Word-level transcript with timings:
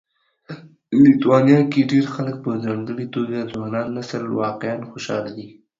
لیتوانیا 1.03 1.59
کې 1.71 1.81
ډېر 1.91 2.05
خلک 2.15 2.35
په 2.45 2.51
ځانګړي 2.65 3.05
توګه 3.15 3.37
ځوان 3.51 3.73
نسل 3.95 4.23
واقعا 4.41 4.75
خوشاله 4.89 5.29
دي 5.37 5.47